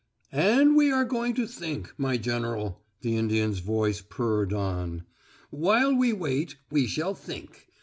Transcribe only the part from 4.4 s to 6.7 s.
on. "While we wait